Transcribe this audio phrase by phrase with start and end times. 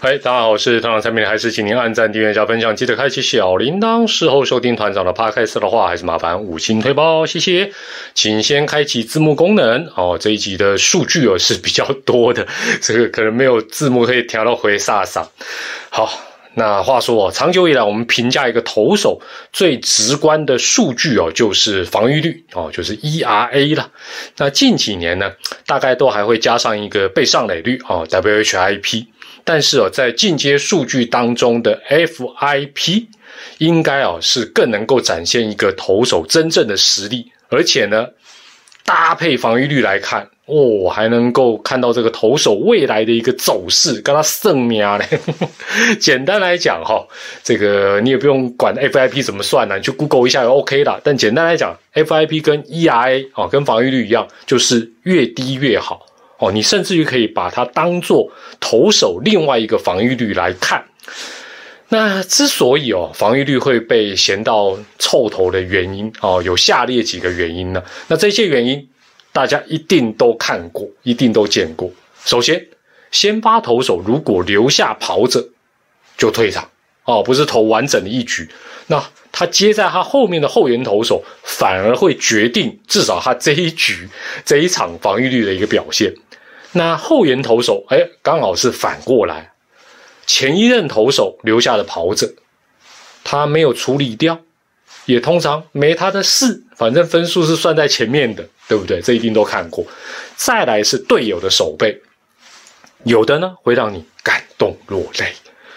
[0.00, 4.06] 嗨，大家好，我是团长产品，还是请您按赞、订阅加分享，记得开启小铃铛。
[4.06, 7.72] 事后收听团长的 podcast 的话，还是麻烦五星推包，谢谢。
[8.14, 10.16] 请先开启字幕功能哦。
[10.20, 12.46] 这一集的数据哦是比较多的，
[12.80, 15.26] 这个可能没有字幕可以调到回飒飒。
[15.90, 16.08] 好，
[16.54, 19.20] 那话说哦，长久以来我们评价一个投手
[19.52, 23.90] 最直观的数据哦，就是防御率哦，就是 ERA 了。
[24.36, 25.32] 那近几年呢，
[25.66, 29.06] 大概都还会加上一个被上垒率哦，WHIP。
[29.48, 33.06] 但是哦，在进阶数据当中的 FIP
[33.56, 38.08] 应该啊是更能够展现一个投手真正的实力，而且呢，
[38.84, 45.06] 搭配防御率来看，哦，还能够看到这个投手未来的一个走势，跟他胜命嘞。
[45.98, 47.08] 简单来讲哈，
[47.42, 51.00] 这个你也不用管 FIP 怎么算呢，你去 Google 一下就 OK 了。
[51.02, 56.04] 但简单来讲，FIP 跟 ERA 哦，跟防御率一样，就是越低越好。
[56.38, 60.84] 哦，你甚至于可以把它当做投手另外一个防御率来看。
[61.88, 67.82] 那之所以哦防御率会被嫌到臭头的原因哦，有下列几个原因呢？
[68.06, 68.88] 那这些原因
[69.32, 71.90] 大家一定都看过，一定都见过。
[72.24, 72.66] 首先，
[73.10, 75.48] 先发投手如果留下跑者
[76.16, 76.70] 就退场
[77.04, 78.48] 哦，不是投完整的一局，
[78.86, 79.04] 那。
[79.30, 84.08] 他接在他后面的后援投手，反而会决定至少他这一局
[84.44, 86.12] 这一场防御率的一个表现。
[86.78, 89.50] 那后援投手，哎，刚好是反过来，
[90.26, 92.32] 前一任投手留下的跑者，
[93.24, 94.38] 他没有处理掉，
[95.04, 99.00] 也通常没他的事，反正分数是算在前面的，对不对？
[99.00, 99.84] 这一定都看过。
[100.36, 102.00] 再来是队友的守备，
[103.02, 105.32] 有的呢会让你感动落泪，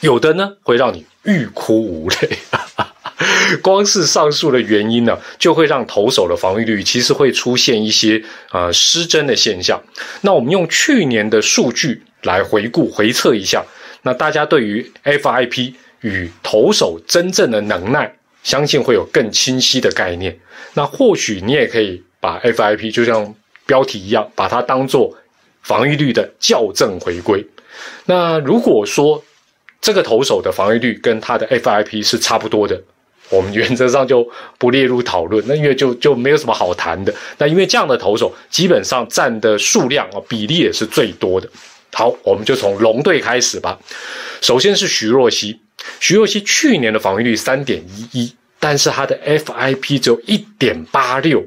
[0.00, 2.36] 有的呢会让你欲哭无泪。
[3.62, 9.80] 光是上述的原因呢，就会让投手的防御率其实会出现一些呃失真的现象。
[10.22, 13.64] 那我们用去年的数据来回顾回测一下，
[14.02, 20.38] 那大家对于 FIP 与投手真正的能耐，相信会有更清晰的概念。
[20.74, 23.34] 那或许你也可以把 FIP 就像
[23.66, 25.16] 标题一样，把它当做
[25.62, 27.46] 防御率的校正回归。
[28.06, 29.22] 那如果说
[29.80, 32.80] 这个投手的防御率跟他的 FIP 是差不多的。
[33.32, 34.28] 我们原则上就
[34.58, 37.12] 不列入讨论， 那因为就就没有什么好谈的。
[37.38, 41.48] 那因为这样的投手基本上占的数量啊比例也是最多的。
[41.94, 43.78] 好，我们就从龙队开始吧。
[44.40, 45.58] 首先是徐若曦，
[45.98, 51.42] 徐若曦去年的防御率三点一一，但是他的 FIP 只有一点八六，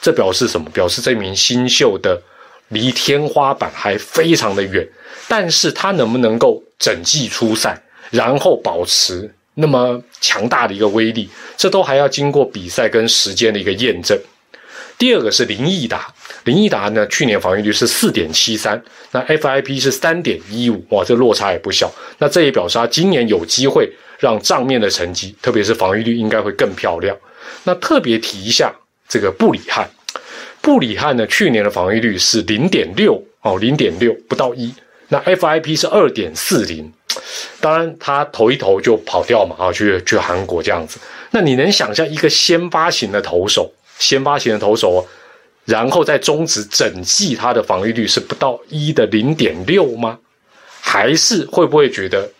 [0.00, 0.68] 这表示什么？
[0.70, 2.20] 表示这名新秀的
[2.68, 4.86] 离天花板还非常的远。
[5.28, 9.34] 但是他能不能够整季出赛，然后保持？
[9.54, 14.18] 那么强大的一个威力，这都还要经过比赛跟时间的一个验证。
[14.98, 16.12] 第二个是林毅达，
[16.44, 18.80] 林毅达呢，去年防御率是四点七三，
[19.10, 21.92] 那 FIP 是三点一五，哇，这落差也不小。
[22.18, 27.16] 那这也表示他今年有机会让账面的成绩，特别是防御率应该会更漂亮。
[27.64, 28.72] 那特别提一下
[29.08, 29.90] 这个布里汉，
[30.60, 34.72] 布里汉呢，去年的防御率是零点六哦，零点六不到一，
[35.08, 36.92] 那 FIP 是二点四零。
[37.60, 40.98] 当然，他投一投就跑掉嘛，啊，去去韩国这样子。
[41.30, 45.06] 那你能想象一个先发型的投手，先发型的投手，
[45.64, 50.18] 然后在中职整季他的防御率是不到一的零点六吗？
[50.80, 52.30] 还是会不会觉得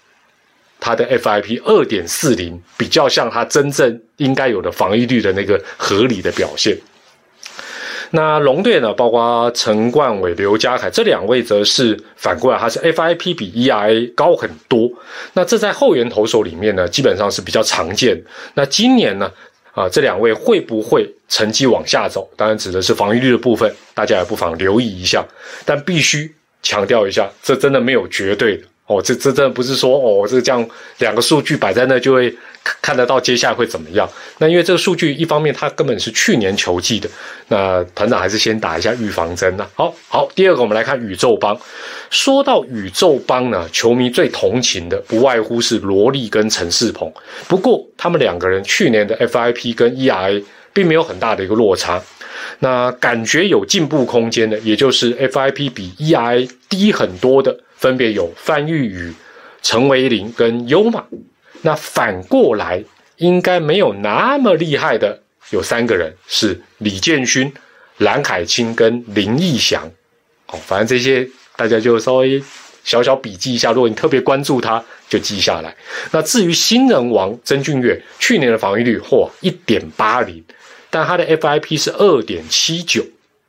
[0.80, 6.76] 他的 FIP 二点四零比较像他真正应该有的防御率的那个合理的表现？
[8.14, 8.92] 那龙队呢？
[8.92, 14.90] 包括陈冠伟、刘家凯这两位，则是反过来，他是 FIP 比 ERA 高很多。
[15.32, 18.22] 那这在后援投手里面呢，基本上是比较常见。
[18.52, 19.32] 那今年呢，
[19.72, 22.28] 啊，这两位会不会成绩往下走？
[22.36, 25.26] 当然指的是防御率的部分，大家也不妨留意一下。
[25.64, 26.30] 但必须
[26.62, 28.64] 强调一下，这真的没有绝对的。
[28.98, 32.34] 哦，这这真的不是说哦，这这样两个数据摆在那就会
[32.80, 34.08] 看得到接下来会怎么样？
[34.38, 37.08] 那因为这个数据一方面它根本是去年球季的，
[37.48, 39.66] 那团长还是先打一下预防针呢。
[39.74, 41.58] 好好，第二个我们来看宇宙帮。
[42.10, 47.10] 说到宇宙帮呢，球迷最同情的不外乎是罗莉跟陈世鹏。
[47.48, 52.02] 不过他们两个人去年的 FIP 跟 ERA 并没有很大的一个落差，
[52.58, 57.58] 那感觉有进步空间的，也就是 FIP 比 ERA 低很多的。
[57.82, 59.12] 分别有范玉宇、
[59.60, 61.04] 陈维林跟优马，
[61.62, 62.80] 那反过来
[63.16, 65.20] 应该没有那么厉害的，
[65.50, 67.52] 有三个人是李建勋、
[67.98, 69.84] 蓝凯清跟林义祥。
[70.46, 72.40] 哦，反正这些大家就稍微
[72.84, 75.74] 小小笔记一下，如果你特别关注他，就记下来。
[76.12, 80.40] 那至于新人王曾俊岳，去年的防御率嚯一点八零，
[80.88, 83.04] 但他的 FIP 是二点七九，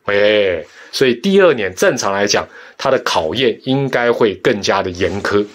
[0.06, 0.66] 哎。
[0.94, 2.48] 所以第二年正常来讲，
[2.78, 5.46] 它的考验应该会更加的严苛。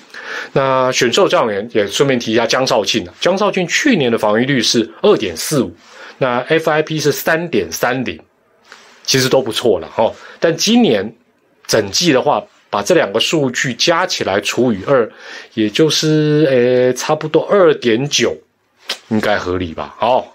[0.52, 5.74] 那选秀状元也顺便提一下江少庆江少庆去年的防御率是二点四五，
[6.18, 8.20] 那 FIP 是三点三零，
[9.04, 10.12] 其实都不错了哈。
[10.38, 11.14] 但今年
[11.66, 15.10] 整季的话，把这两个数据加起来除以二，
[15.54, 18.36] 也就是呃差不多二点九，
[19.08, 19.96] 应该合理吧？
[20.00, 20.26] 哦，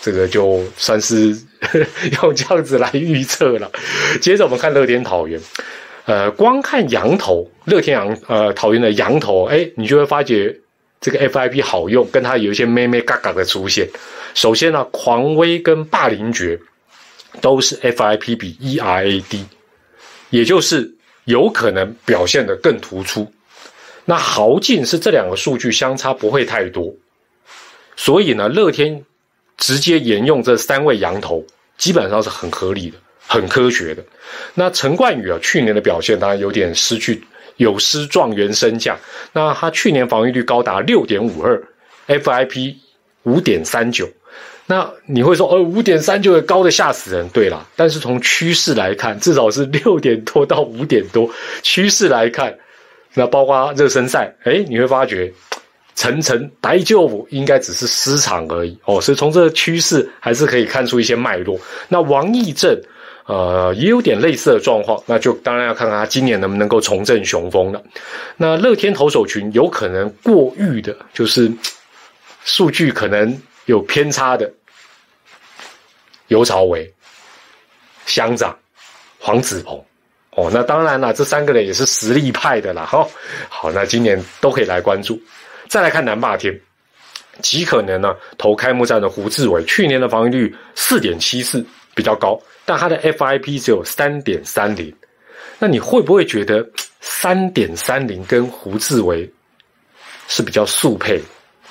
[0.00, 1.36] 这个就算是
[2.22, 3.70] 用这样子来预测了。
[4.20, 5.40] 接着我们看乐天桃园。
[6.04, 10.58] 呃，光看羊头，乐天羊，呃，桃园的羊头，哎，你就会发觉
[11.00, 13.88] 这个 FIP 好用，跟它有一些咩咩嘎嘎的出现。
[14.34, 16.58] 首先呢，狂威跟霸凌爵
[17.40, 19.46] 都是 FIP 比 ERA 低，
[20.30, 20.92] 也就是
[21.26, 23.32] 有可能表现的更突出。
[24.04, 26.92] 那豪进是这两个数据相差不会太多，
[27.94, 29.04] 所以呢，乐天
[29.62, 31.46] 直接沿用这三位羊头，
[31.78, 32.98] 基本上是很合理的。
[33.24, 34.04] 很科学的，
[34.52, 37.22] 那陈冠宇啊，去年的表现当然有点失去，
[37.56, 38.98] 有失状元身价。
[39.32, 41.62] 那他去年防御率高达六点五二
[42.08, 42.74] ，FIP
[43.22, 44.06] 五点三九。
[44.66, 47.26] 那你会说，呃，五点三九高的吓死人。
[47.30, 51.30] 对了，但是从趋势来看，至少是六点多到五点多。
[51.62, 52.58] 趋势来看，
[53.14, 55.32] 那包括热身赛，哎，你会发觉
[55.94, 59.00] 层层白旧应该只是失常而已哦。
[59.00, 61.58] 所以从这个趋势还是可以看出一些脉络。
[61.88, 62.80] 那王义正。
[63.24, 67.80] 呃，也有点类似的状况，那就当然要看看他今年能不能够重振雄风了。
[68.36, 71.50] 那乐天投手群有可能过誉的，就是
[72.42, 74.52] 数据可能有偏差的，
[76.26, 76.92] 尤朝伟、
[78.06, 78.58] 乡长、
[79.20, 79.80] 黄子鹏。
[80.32, 82.84] 哦，那当然了，这三个人也是实力派的啦。
[82.84, 83.06] 哈，
[83.48, 85.18] 好，那今年都可以来关注。
[85.72, 86.54] 再来看南霸天，
[87.40, 91.64] 极可能呢投开幕战的胡志伟，去年的防御率四点七四，
[91.94, 92.38] 比较高。
[92.66, 94.94] 但他的 FIP 只有三点三零，
[95.58, 96.62] 那你会不会觉得
[97.00, 99.26] 三点三零跟胡志伟
[100.28, 101.18] 是比较速配、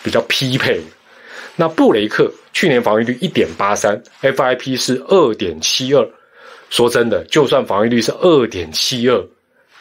[0.01, 0.81] 比较匹配？
[1.55, 6.03] 那布雷克去年防御率一点八三，FIP 是二点七二。
[6.71, 9.23] 说真的，就算防御率是二点七二，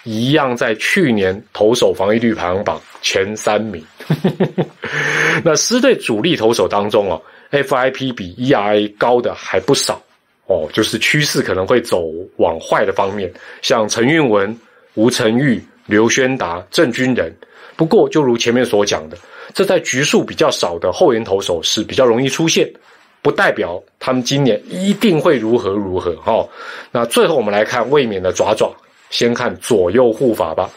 [0.04, 3.84] 一样在去年投手防御率排行榜前三名。
[5.44, 7.20] 那狮队主力投手当中哦
[7.50, 10.00] ，FIP 比 ERA 高的还不少。
[10.46, 13.32] 哦，就是趋势可能会走往坏的方面，
[13.62, 14.58] 像陈运文、
[14.94, 17.32] 吴成玉、刘轩达、郑军人。
[17.76, 19.16] 不过，就如前面所讲的，
[19.54, 22.68] 这在局数比较少的后援投手是比较容易出现，
[23.22, 26.16] 不代表他们今年一定会如何如何。
[26.16, 26.44] 哈，
[26.90, 28.74] 那最后我们来看卫冕的爪爪，
[29.10, 30.70] 先看左右护法吧。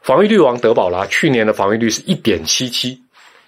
[0.00, 2.98] 防御率王德保拉去年的防御率是一点七七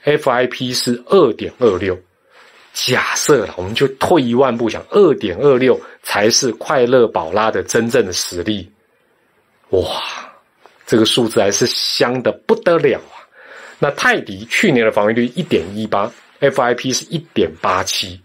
[0.05, 1.99] ，FIP 是二点二六。
[2.75, 8.71] 假设了，我们就退一万步想，二点二六才是快乐宝拉的真正的实力。
[9.71, 10.03] 哇，
[10.87, 13.29] 这个数字还是香的不得了啊！
[13.79, 16.11] 那泰迪去年的防御率一点一八
[16.41, 18.21] ，FIP 是一点八七，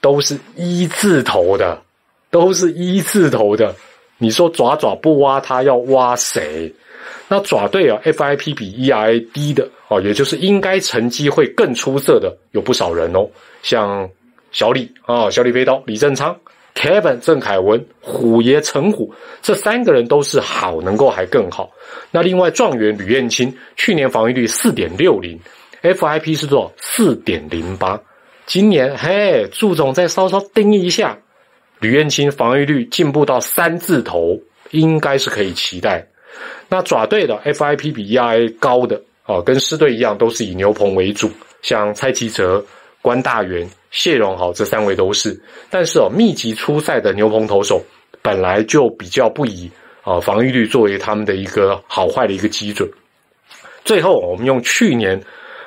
[0.00, 1.82] 都是一字头的，
[2.30, 3.74] 都是一字头的。
[4.18, 6.72] 你说爪爪不挖他要挖谁？
[7.28, 13.28] 那爪队啊，FIP 比 ERA 低的哦，也就是应该成绩会更出色的有不少人哦，
[13.62, 14.08] 像
[14.50, 16.36] 小李啊，小李飞刀、李正昌、
[16.74, 19.12] Kevin 郑凯文、虎爷陈虎
[19.42, 21.70] 这三个人都是好，能够还更好。
[22.10, 25.38] 那另外状元吕彦青去年防御率四点六零
[25.82, 26.72] ，FIP 是多少？
[26.78, 28.00] 四点零八。
[28.46, 31.18] 今年嘿，祝总再稍稍盯一下，
[31.80, 36.06] 吕彦青防御率进步到三字头，应该是可以期待。
[36.68, 41.30] 那爪队的 FIP 比 ERA 高的啊，跟狮队一样，都是以牛棚为主，
[41.62, 42.64] 像蔡其哲、
[43.00, 45.40] 关大元、谢荣豪这三位都是。
[45.70, 47.82] 但是哦，密集出赛的牛棚投手
[48.22, 49.70] 本来就比较不以
[50.02, 52.88] 啊防御率作为他们的一个好坏的一个基准。
[53.84, 55.20] 最后，我们用去年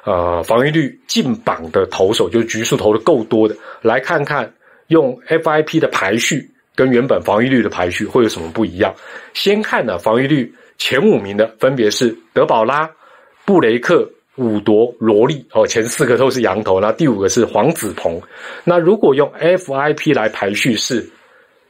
[0.06, 4.54] 呃防御率进榜的投手，就是局数投的够多的，来看看
[4.92, 8.94] 用 FIP 的排序跟原本防御率的排序会有什么不一样。
[9.34, 10.54] 先看呢防御率。
[10.84, 12.90] 前五名的分别是德保拉、
[13.46, 18.20] 布雷克、伍铎、罗利哦，前四个都是羊头，那第五个是黄子鹏。
[18.64, 21.08] 那如果用 FIP 来排序，是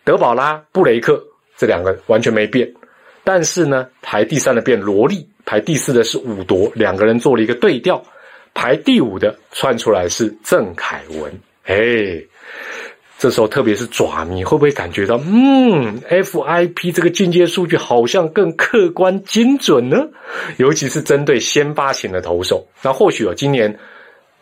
[0.06, 1.22] 德保拉、布雷克
[1.58, 2.74] 这两个完全没变，
[3.25, 8.01] 但是呢，排第三的变罗利，排第四的是伍铎，两个人做了一个对调，
[8.54, 11.30] 排第五的窜出来是郑凯文，
[11.66, 12.24] 哎。
[13.22, 19.98] 这时候，特别是爪迷，会不会感觉到，嗯，FIP 这个进阶数据好像更客观精准呢？
[20.58, 22.66] 尤其是针对先发型的投手。
[22.82, 23.78] 那或许哦，今年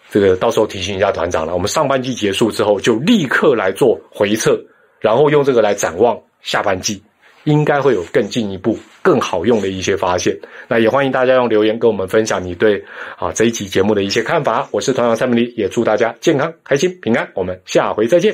[0.09, 1.53] 这个到时候提醒一下团长了。
[1.53, 4.57] 我们上半季结束之后，就立刻来做回测，
[5.01, 7.03] 然后用这个来展望下半季，
[7.43, 10.33] 应该会有更进一步、更好用的一些发现。
[10.69, 12.81] 那也欢迎大家用留言跟我们分享你对
[13.17, 14.69] 啊这一集节目的一些看法。
[14.71, 17.29] 我是团长蔡明黎，也祝大家健康、开心、平安。
[17.35, 18.33] 我们下回再见，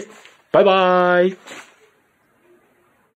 [0.56, 1.36] 拜拜。